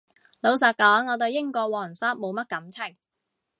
[0.39, 2.95] 老實講我對英國皇室冇乜感情